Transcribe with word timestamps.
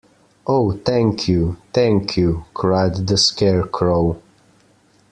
Oh, 0.47 0.71
thank 0.77 1.27
you— 1.27 1.57
thank 1.75 2.17
you! 2.17 2.43
cried 2.55 3.05
the 3.05 3.17
Scarecrow. 3.17 4.19